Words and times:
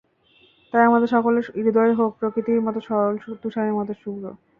তাই 0.73 0.83
আমাদের 0.85 1.09
সকলের 1.15 1.45
হৃদয় 1.57 1.93
হোক, 1.93 2.11
প্রকৃতির 2.19 2.59
মতো 2.61 2.79
সরল, 2.87 3.13
তুষারের 3.43 3.77
মতো 3.79 3.93
শুভ্র। 4.01 4.23